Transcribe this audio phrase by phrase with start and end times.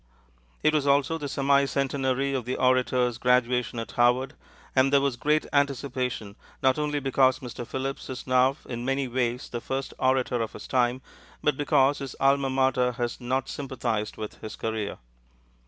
[0.63, 4.33] It was also the semi centenary of the orator's graduation at Harvard,
[4.75, 7.67] and there was great anticipation, not only because Mr.
[7.67, 11.03] Phillips is now in many ways the first orator of his time,
[11.43, 14.97] but because his alma mater has not sympathized with his career.